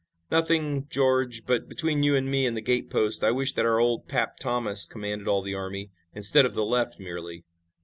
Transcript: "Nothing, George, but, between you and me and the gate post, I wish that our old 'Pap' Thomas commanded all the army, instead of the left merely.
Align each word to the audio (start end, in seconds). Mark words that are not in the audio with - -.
"Nothing, 0.31 0.87
George, 0.89 1.45
but, 1.45 1.69
between 1.69 2.01
you 2.01 2.15
and 2.15 2.25
me 2.27 2.47
and 2.47 2.57
the 2.57 2.61
gate 2.61 2.89
post, 2.89 3.23
I 3.23 3.29
wish 3.29 3.53
that 3.53 3.67
our 3.67 3.77
old 3.79 4.07
'Pap' 4.07 4.39
Thomas 4.39 4.83
commanded 4.87 5.27
all 5.27 5.43
the 5.43 5.53
army, 5.53 5.91
instead 6.15 6.43
of 6.43 6.55
the 6.55 6.65
left 6.65 6.99
merely. 6.99 7.43